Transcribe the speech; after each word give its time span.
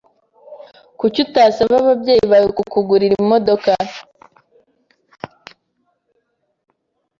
Kuki 0.99 1.19
utasaba 1.27 1.73
ababyeyi 1.81 2.25
bawe 2.31 2.49
kukugurira 2.57 3.15
imodoka? 3.23 3.71